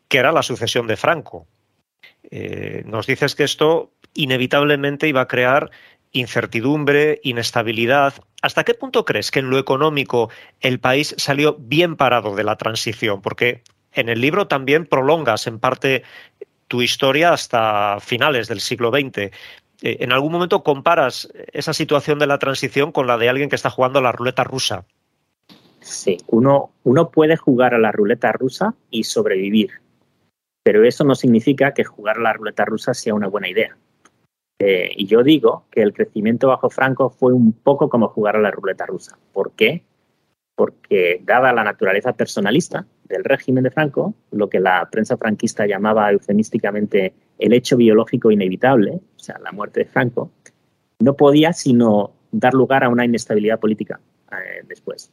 que 0.09 0.19
era 0.19 0.33
la 0.33 0.43
sucesión 0.43 0.87
de 0.87 0.97
Franco. 0.97 1.47
Eh, 2.31 2.83
nos 2.87 3.07
dices 3.07 3.35
que 3.35 3.45
esto 3.45 3.93
inevitablemente 4.15 5.09
iba 5.09 5.21
a 5.21 5.29
crear 5.29 5.71
incertidumbre, 6.15 7.21
inestabilidad. 7.23 8.15
¿Hasta 8.41 8.65
qué 8.65 8.73
punto 8.73 9.05
crees 9.05 9.31
que 9.31 9.41
en 9.41 9.51
lo 9.51 9.59
económico 9.59 10.31
el 10.61 10.81
país 10.81 11.15
salió 11.19 11.57
bien 11.59 11.97
parado 11.97 12.35
de 12.35 12.45
la 12.45 12.57
transición? 12.57 13.21
Porque 13.21 13.63
en 13.93 14.09
el 14.09 14.21
libro 14.21 14.47
también 14.47 14.87
prolongas 14.87 15.47
en 15.47 15.59
parte 15.59 16.05
tu 16.69 16.81
historia 16.81 17.33
hasta 17.33 17.99
finales 18.01 18.49
del 18.49 18.61
siglo 18.61 18.91
XX. 18.91 19.19
Eh, 19.19 19.31
¿En 19.83 20.13
algún 20.13 20.33
momento 20.33 20.63
comparas 20.63 21.29
esa 21.53 21.75
situación 21.75 22.19
de 22.19 22.27
la 22.27 22.39
transición 22.39 22.93
con 22.93 23.07
la 23.07 23.19
de 23.19 23.29
alguien 23.29 23.51
que 23.51 23.57
está 23.57 23.69
jugando 23.69 23.99
a 23.99 24.03
la 24.03 24.13
ruleta 24.13 24.45
rusa? 24.45 24.87
Sí, 25.81 26.17
uno, 26.29 26.71
uno 26.85 27.11
puede 27.11 27.37
jugar 27.37 27.75
a 27.75 27.79
la 27.79 27.93
ruleta 27.93 28.33
rusa 28.33 28.75
y 28.91 29.05
sobrevivir, 29.05 29.73
pero 30.63 30.83
eso 30.85 31.05
no 31.05 31.15
significa 31.15 31.75
que 31.75 31.85
jugar 31.85 32.17
a 32.17 32.23
la 32.23 32.33
ruleta 32.33 32.65
rusa 32.65 32.95
sea 32.95 33.15
una 33.15 33.29
buena 33.29 33.51
idea. 33.51 33.77
Eh, 34.59 34.91
y 34.97 35.07
yo 35.07 35.23
digo 35.23 35.67
que 35.71 35.83
el 35.83 35.93
crecimiento 35.93 36.49
bajo 36.49 36.71
Franco 36.71 37.11
fue 37.11 37.33
un 37.33 37.53
poco 37.53 37.89
como 37.89 38.09
jugar 38.09 38.37
a 38.37 38.41
la 38.41 38.51
ruleta 38.51 38.87
rusa. 38.87 39.19
¿Por 39.33 39.53
qué? 39.53 39.83
Porque 40.55 41.21
dada 41.25 41.53
la 41.53 41.65
naturaleza 41.65 42.13
personalista 42.13 42.87
del 43.05 43.25
régimen 43.25 43.65
de 43.65 43.71
Franco, 43.71 44.15
lo 44.31 44.49
que 44.49 44.61
la 44.61 44.89
prensa 44.91 45.17
franquista 45.17 45.67
llamaba 45.67 46.13
eufemísticamente 46.13 47.13
el 47.39 47.53
hecho 47.53 47.77
biológico 47.77 48.31
inevitable, 48.31 49.01
o 49.17 49.19
sea, 49.19 49.39
la 49.39 49.51
muerte 49.51 49.81
de 49.81 49.87
Franco, 49.87 50.31
no 51.01 51.15
podía 51.15 51.53
sino 51.53 52.13
dar 52.31 52.55
lugar 52.55 52.85
a 52.85 52.89
una 52.89 53.05
inestabilidad 53.05 53.59
política 53.59 54.01
eh, 54.31 54.65
después. 54.69 55.11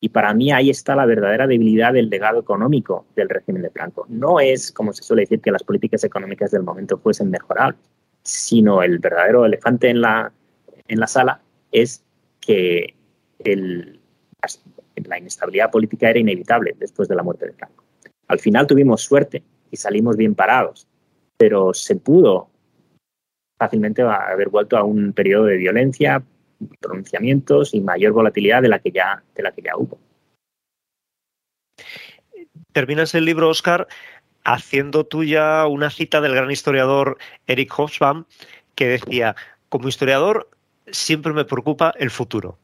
Y 0.00 0.10
para 0.10 0.34
mí 0.34 0.52
ahí 0.52 0.68
está 0.68 0.94
la 0.94 1.06
verdadera 1.06 1.46
debilidad 1.46 1.92
del 1.94 2.10
legado 2.10 2.40
económico 2.40 3.06
del 3.16 3.28
régimen 3.30 3.62
de 3.62 3.70
Franco. 3.70 4.04
No 4.08 4.40
es, 4.40 4.70
como 4.70 4.92
se 4.92 5.02
suele 5.02 5.22
decir, 5.22 5.40
que 5.40 5.52
las 5.52 5.62
políticas 5.62 6.04
económicas 6.04 6.50
del 6.50 6.64
momento 6.64 6.98
fuesen 6.98 7.30
mejorables 7.30 7.80
sino 8.22 8.82
el 8.82 8.98
verdadero 8.98 9.44
elefante 9.44 9.90
en 9.90 10.00
la, 10.00 10.32
en 10.88 11.00
la 11.00 11.06
sala 11.06 11.40
es 11.70 12.04
que 12.40 12.94
la 14.96 15.18
inestabilidad 15.18 15.70
política 15.70 16.10
era 16.10 16.18
inevitable 16.18 16.74
después 16.78 17.08
de 17.08 17.14
la 17.14 17.22
muerte 17.22 17.46
de 17.46 17.52
Franco. 17.52 17.84
Al 18.28 18.38
final 18.38 18.66
tuvimos 18.66 19.02
suerte 19.02 19.42
y 19.70 19.76
salimos 19.76 20.16
bien 20.16 20.34
parados, 20.34 20.86
pero 21.36 21.74
se 21.74 21.96
pudo 21.96 22.48
fácilmente 23.58 24.02
haber 24.02 24.48
vuelto 24.48 24.76
a 24.76 24.84
un 24.84 25.12
periodo 25.12 25.44
de 25.44 25.56
violencia, 25.56 26.22
pronunciamientos 26.80 27.74
y 27.74 27.80
mayor 27.80 28.12
volatilidad 28.12 28.62
de 28.62 28.68
la 28.68 28.78
que 28.78 28.90
ya, 28.90 29.22
de 29.34 29.42
la 29.42 29.52
que 29.52 29.62
ya 29.62 29.76
hubo. 29.76 29.98
Terminas 32.72 33.14
el 33.14 33.24
libro, 33.24 33.48
Oscar, 33.48 33.86
haciendo 34.44 35.04
tuya 35.04 35.66
una 35.66 35.90
cita 35.90 36.20
del 36.20 36.34
gran 36.34 36.50
historiador 36.50 37.18
Eric 37.46 37.72
Hobsbawm 37.72 38.24
que 38.74 38.86
decía, 38.86 39.36
como 39.68 39.88
historiador 39.88 40.50
siempre 40.90 41.32
me 41.32 41.44
preocupa 41.44 41.94
el 41.98 42.10
futuro. 42.10 42.58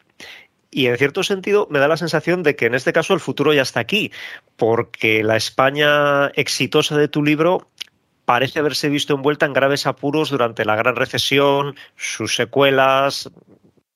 Y 0.70 0.86
en 0.86 0.98
cierto 0.98 1.22
sentido 1.22 1.66
me 1.70 1.78
da 1.78 1.88
la 1.88 1.96
sensación 1.96 2.42
de 2.42 2.56
que 2.56 2.66
en 2.66 2.74
este 2.74 2.92
caso 2.92 3.14
el 3.14 3.20
futuro 3.20 3.54
ya 3.54 3.62
está 3.62 3.80
aquí, 3.80 4.12
porque 4.56 5.22
la 5.22 5.36
España 5.36 6.28
exitosa 6.34 6.96
de 6.96 7.08
tu 7.08 7.24
libro 7.24 7.70
parece 8.26 8.58
haberse 8.58 8.90
visto 8.90 9.14
envuelta 9.14 9.46
en 9.46 9.54
graves 9.54 9.86
apuros 9.86 10.28
durante 10.28 10.66
la 10.66 10.76
gran 10.76 10.96
recesión, 10.96 11.76
sus 11.96 12.36
secuelas, 12.36 13.30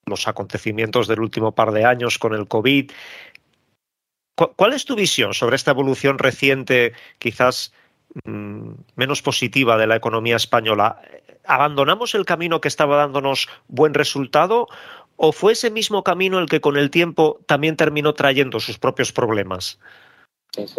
los 0.06 0.26
acontecimientos 0.26 1.06
del 1.06 1.20
último 1.20 1.52
par 1.52 1.72
de 1.72 1.84
años 1.84 2.18
con 2.18 2.34
el 2.34 2.48
COVID. 2.48 2.90
¿Cuál 4.34 4.72
es 4.72 4.84
tu 4.84 4.96
visión 4.96 5.34
sobre 5.34 5.56
esta 5.56 5.72
evolución 5.72 6.18
reciente, 6.18 6.92
quizás 7.18 7.72
mm, 8.24 8.70
menos 8.96 9.20
positiva 9.20 9.76
de 9.76 9.86
la 9.86 9.96
economía 9.96 10.36
española? 10.36 11.02
¿Abandonamos 11.44 12.14
el 12.14 12.24
camino 12.24 12.60
que 12.60 12.68
estaba 12.68 12.96
dándonos 12.96 13.48
buen 13.68 13.94
resultado 13.94 14.68
o 15.16 15.32
fue 15.32 15.52
ese 15.52 15.70
mismo 15.70 16.02
camino 16.02 16.38
el 16.38 16.48
que 16.48 16.60
con 16.60 16.76
el 16.76 16.90
tiempo 16.90 17.40
también 17.46 17.76
terminó 17.76 18.14
trayendo 18.14 18.58
sus 18.58 18.78
propios 18.78 19.12
problemas? 19.12 19.78
Es 20.56 20.78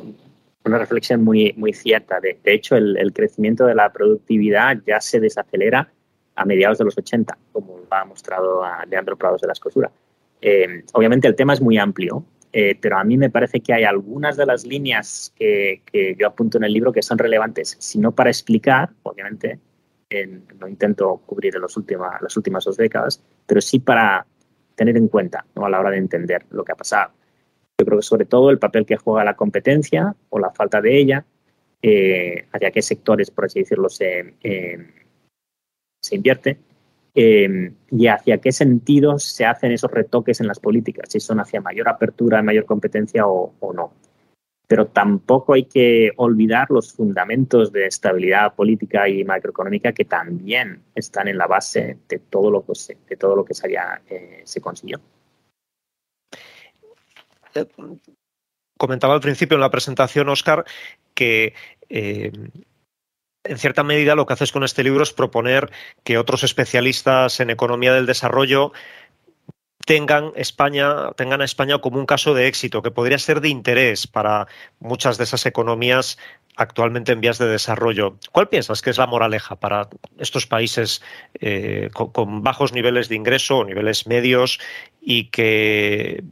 una 0.65 0.79
reflexión 0.79 1.23
muy, 1.23 1.53
muy 1.55 1.73
cierta. 1.73 2.19
De, 2.19 2.39
hecho, 2.45 2.75
el, 2.75 3.13
crecimiento 3.13 3.65
de 3.65 3.75
la 3.75 3.91
productividad 3.91 4.77
ya 4.87 4.99
se 4.99 5.19
desacelera 5.19 5.91
a 6.35 6.45
mediados 6.45 6.79
de 6.79 6.85
los 6.85 6.97
80, 6.97 7.37
como 7.51 7.81
ha 7.91 8.05
mostrado 8.05 8.63
Leandro 8.89 9.15
Prados 9.15 9.41
de 9.41 9.47
la 9.47 9.53
Escosura. 9.53 9.91
Eh, 10.41 10.83
obviamente 10.93 11.27
el 11.27 11.35
tema 11.35 11.53
es 11.53 11.61
muy 11.61 11.77
amplio 11.77 12.25
eh, 12.55 12.77
pero 12.79 12.99
a 12.99 13.03
mí 13.03 13.17
me 13.17 13.31
parece 13.31 13.61
que 13.61 13.73
hay 13.73 13.83
algunas 13.83 14.37
de 14.37 14.45
las 14.45 14.63
líneas 14.63 15.33
que, 15.35 15.81
yo 16.19 16.27
apunto 16.27 16.59
en 16.59 16.63
el 16.63 16.71
libro 16.71 16.91
que 16.91 17.01
son 17.01 17.17
relevantes, 17.17 17.75
si 17.79 17.97
no 17.97 18.11
para 18.11 18.29
explicar, 18.29 18.91
obviamente, 19.01 19.59
no 20.59 20.67
intento 20.67 21.17
cubrir 21.25 21.55
en 21.55 21.61
los 21.61 21.75
las 22.21 22.37
últimas 22.37 22.63
dos 22.63 22.77
décadas, 22.77 23.23
pero 23.47 23.59
sí 23.59 23.79
para 23.79 24.27
tener 24.75 24.95
en 24.95 25.07
cuenta 25.07 25.43
¿no? 25.55 25.65
a 25.65 25.69
la 25.71 25.79
hora 25.79 25.89
de 25.89 25.97
entender 25.97 26.45
lo 26.51 26.63
que 26.63 26.71
ha 26.71 26.75
pasado. 26.75 27.11
Yo 27.79 27.87
creo 27.87 27.97
que 27.97 28.05
sobre 28.05 28.25
todo 28.25 28.51
el 28.51 28.59
papel 28.59 28.85
que 28.85 28.97
juega 28.97 29.23
la 29.23 29.35
competencia 29.35 30.15
o 30.29 30.37
la 30.37 30.51
falta 30.51 30.79
de 30.79 30.95
ella, 30.95 31.25
eh, 31.81 32.45
hacia 32.51 32.69
qué 32.69 32.83
sectores, 32.83 33.31
por 33.31 33.45
así 33.45 33.61
decirlo, 33.61 33.89
se, 33.89 34.35
se 35.99 36.15
invierte 36.15 36.59
eh, 37.15 37.71
y 37.91 38.07
hacia 38.07 38.39
qué 38.39 38.51
sentido 38.51 39.19
se 39.19 39.45
hacen 39.45 39.71
esos 39.71 39.91
retoques 39.91 40.41
en 40.41 40.47
las 40.47 40.59
políticas, 40.59 41.09
si 41.09 41.19
son 41.19 41.39
hacia 41.39 41.61
mayor 41.61 41.87
apertura, 41.87 42.41
mayor 42.41 42.65
competencia 42.65 43.27
o, 43.27 43.53
no. 43.73 43.93
Pero 44.67 44.87
tampoco 44.87 45.53
hay 45.53 45.65
que 45.65 46.11
olvidar 46.15 46.71
los 46.71 46.93
fundamentos 46.93 47.71
de 47.71 47.85
estabilidad 47.85 48.55
política 48.55 49.07
y 49.07 49.23
macroeconómica 49.23 49.91
que 49.91 50.05
también 50.05 50.81
están 50.95 51.27
en 51.27 51.37
la 51.37 51.45
base 51.45 51.99
de 52.09 52.17
todo 52.17 52.49
lo 52.49 52.65
que 52.65 52.73
se, 52.73 52.97
de 53.07 53.15
todo 53.15 53.35
lo 53.35 53.45
que 53.45 53.53
se, 53.53 53.71
eh, 54.09 54.41
se 54.43 54.61
consiguió. 54.61 54.99
Eh, 57.53 57.67
comentaba 58.75 59.13
al 59.13 59.21
principio 59.21 59.55
en 59.55 59.61
la 59.61 59.69
presentación, 59.69 60.29
Oscar, 60.29 60.65
que 61.13 61.53
en 63.43 63.57
cierta 63.57 63.83
medida 63.83 64.15
lo 64.15 64.25
que 64.25 64.33
haces 64.33 64.51
con 64.51 64.63
este 64.63 64.83
libro 64.83 65.03
es 65.03 65.13
proponer 65.13 65.71
que 66.03 66.17
otros 66.17 66.43
especialistas 66.43 67.39
en 67.39 67.49
economía 67.49 67.93
del 67.93 68.05
desarrollo 68.05 68.71
tengan 69.85 70.31
España, 70.35 71.11
tengan 71.17 71.41
a 71.41 71.45
España 71.45 71.79
como 71.79 71.99
un 71.99 72.05
caso 72.05 72.33
de 72.33 72.47
éxito, 72.47 72.81
que 72.81 72.91
podría 72.91 73.19
ser 73.19 73.41
de 73.41 73.49
interés 73.49 74.07
para 74.07 74.47
muchas 74.79 75.17
de 75.17 75.25
esas 75.25 75.45
economías 75.45 76.17
actualmente 76.55 77.11
en 77.11 77.21
vías 77.21 77.37
de 77.37 77.47
desarrollo. 77.47 78.17
¿Cuál 78.31 78.47
piensas 78.47 78.81
que 78.81 78.91
es 78.91 78.97
la 78.97 79.07
moraleja 79.07 79.55
para 79.57 79.89
estos 80.17 80.47
países 80.47 81.01
eh, 81.41 81.89
con, 81.93 82.43
bajos 82.43 82.71
niveles 82.73 83.09
de 83.09 83.15
ingreso 83.15 83.57
o 83.57 83.65
niveles 83.65 84.07
medios 84.07 84.59
y 85.01 85.25
que 85.25 86.23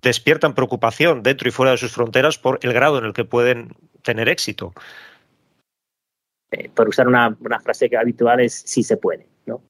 despiertan 0.00 0.54
preocupación 0.54 1.22
dentro 1.22 1.48
y 1.48 1.52
fuera 1.52 1.72
de 1.72 1.78
sus 1.78 1.92
fronteras 1.92 2.38
por 2.38 2.58
el 2.62 2.72
grado 2.72 2.98
en 2.98 3.04
el 3.04 3.12
que 3.12 3.24
pueden 3.24 3.76
tener 4.02 4.28
éxito? 4.28 4.72
Eh, 6.54 6.70
por 6.74 6.88
usar 6.88 7.08
una, 7.08 7.36
frase 7.62 7.90
que 7.90 7.96
habitual, 7.96 8.40
es 8.40 8.54
si 8.54 8.82
se 8.82 8.96
puede. 8.96 9.26
¿no? 9.46 9.62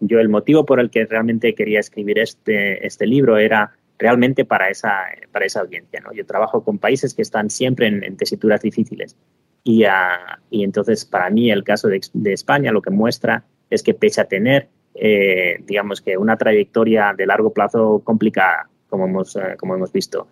Yo 0.00 0.20
el 0.20 0.28
motivo 0.28 0.64
por 0.64 0.80
el 0.80 0.90
que 0.90 1.04
realmente 1.04 1.54
quería 1.54 1.80
escribir 1.80 2.18
este, 2.18 2.86
este 2.86 3.06
libro 3.06 3.36
era 3.36 3.72
realmente 3.98 4.44
para 4.44 4.70
esa, 4.70 4.92
para 5.32 5.44
esa 5.44 5.60
audiencia. 5.60 6.00
¿no? 6.00 6.12
Yo 6.12 6.24
trabajo 6.24 6.62
con 6.62 6.78
países 6.78 7.14
que 7.14 7.22
están 7.22 7.50
siempre 7.50 7.86
en, 7.88 8.16
tesituras 8.16 8.62
difíciles 8.62 9.16
y, 9.64 9.84
ah, 9.84 10.40
y, 10.50 10.64
entonces 10.64 11.04
para 11.04 11.28
mí 11.30 11.50
el 11.50 11.64
caso 11.64 11.88
de, 11.88 12.00
España 12.32 12.72
lo 12.72 12.80
que 12.80 12.90
muestra 12.90 13.44
es 13.68 13.82
que 13.82 13.92
pese 13.92 14.20
a 14.20 14.24
tener, 14.24 14.68
eh, 14.94 15.62
digamos 15.66 16.00
que 16.00 16.16
una 16.16 16.36
trayectoria 16.36 17.12
de 17.16 17.26
largo 17.26 17.52
plazo 17.52 18.00
complicada, 18.04 18.70
como 18.88 19.04
hemos, 19.04 19.36
eh, 19.36 19.56
como 19.58 19.74
hemos 19.74 19.92
visto, 19.92 20.26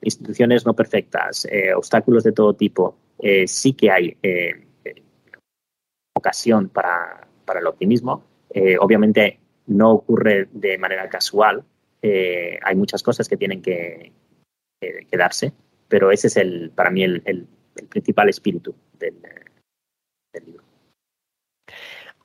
instituciones 0.00 0.66
no 0.66 0.74
perfectas, 0.74 1.46
obstáculos 1.76 2.24
de 2.24 2.32
todo 2.32 2.54
tipo, 2.54 2.96
sí 3.46 3.72
que 3.74 3.90
hay 3.90 4.16
ocasión 6.24 6.70
para, 6.70 7.28
el 7.54 7.66
optimismo. 7.66 8.24
Eh, 8.50 8.76
obviamente 8.78 9.38
no 9.66 9.92
ocurre 9.92 10.48
de 10.52 10.78
manera 10.78 11.08
casual, 11.08 11.64
eh, 12.00 12.58
hay 12.62 12.74
muchas 12.76 13.02
cosas 13.02 13.28
que 13.28 13.36
tienen 13.36 13.60
que, 13.62 14.12
quedarse, 15.10 15.52
pero 15.88 16.10
ese 16.10 16.26
es 16.26 16.36
el, 16.36 16.70
para 16.74 16.90
mí 16.90 17.02
el, 17.02 17.46
principal 17.88 18.28
espíritu 18.28 18.74
del. 18.98 19.16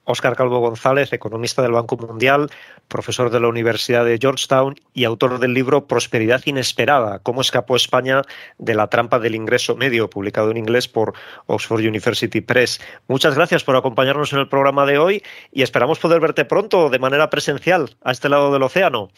Óscar 0.09 0.35
Calvo 0.35 0.59
González, 0.59 1.13
economista 1.13 1.61
del 1.61 1.73
Banco 1.73 1.95
Mundial, 1.95 2.49
profesor 2.87 3.29
de 3.29 3.39
la 3.39 3.47
Universidad 3.47 4.03
de 4.03 4.17
Georgetown 4.19 4.73
y 4.91 5.03
autor 5.03 5.37
del 5.37 5.53
libro 5.53 5.85
Prosperidad 5.85 6.41
Inesperada, 6.45 7.19
cómo 7.19 7.41
escapó 7.41 7.75
España 7.75 8.23
de 8.57 8.73
la 8.73 8.87
trampa 8.87 9.19
del 9.19 9.35
ingreso 9.35 9.75
medio, 9.75 10.09
publicado 10.09 10.49
en 10.49 10.57
inglés 10.57 10.87
por 10.87 11.13
Oxford 11.45 11.81
University 11.81 12.41
Press. 12.41 12.81
Muchas 13.07 13.35
gracias 13.35 13.63
por 13.63 13.75
acompañarnos 13.75 14.33
en 14.33 14.39
el 14.39 14.49
programa 14.49 14.87
de 14.87 14.97
hoy 14.97 15.23
y 15.51 15.61
esperamos 15.61 15.99
poder 15.99 16.19
verte 16.19 16.43
pronto 16.43 16.89
de 16.89 16.97
manera 16.97 17.29
presencial 17.29 17.95
a 18.01 18.11
este 18.11 18.29
lado 18.29 18.51
del 18.51 18.63
océano. 18.63 19.09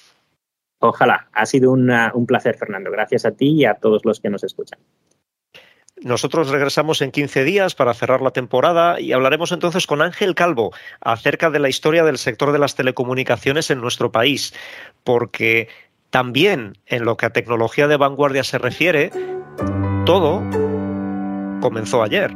Ojalá. 0.80 1.30
Ha 1.32 1.46
sido 1.46 1.72
un 1.72 2.26
placer, 2.28 2.58
Fernando. 2.58 2.92
Gracias 2.92 3.24
a 3.26 3.32
ti 3.32 3.52
y 3.52 3.64
a 3.64 3.76
todos 3.76 4.04
los 4.04 4.20
que 4.20 4.30
nos 4.30 4.44
escuchan. 4.44 4.80
Nosotros 6.04 6.50
regresamos 6.50 7.02
en 7.02 7.12
15 7.12 7.44
días 7.44 7.76
para 7.76 7.94
cerrar 7.94 8.22
la 8.22 8.32
temporada 8.32 9.00
y 9.00 9.14
hablaremos 9.14 9.52
entonces 9.52 9.86
con 9.86 10.02
Ángel 10.02 10.34
Calvo 10.34 10.74
acerca 11.00 11.52
de 11.52 11.60
la 11.60 11.70
historia 11.70 12.04
del 12.04 12.18
sector 12.18 12.52
de 12.52 12.60
las 12.60 12.76
telecomunicaciones 12.76 13.70
en 13.70 13.82
nuestro 13.82 14.12
país, 14.12 14.54
porque 15.04 15.70
también 16.10 16.78
en 16.88 17.06
lo 17.06 17.18
que 17.18 17.28
a 17.28 17.30
tecnología 17.30 17.88
de 17.88 17.98
vanguardia 17.98 18.44
se 18.44 18.58
refiere, 18.58 19.12
todo 20.06 20.42
comenzó 21.62 22.02
ayer. 22.02 22.36